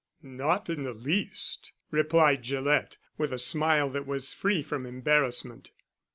[0.23, 5.69] "Not in the least," replied Gillett with a smile that was free from embarrassment.